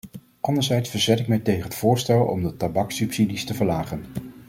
Anderzijds 0.41 0.89
verzet 0.89 1.19
ik 1.19 1.27
mij 1.27 1.39
tegen 1.39 1.63
het 1.63 1.75
voorstel 1.75 2.21
om 2.23 2.43
de 2.43 2.57
tabakssubsidies 2.57 3.45
te 3.45 3.53
verlagen. 3.53 4.05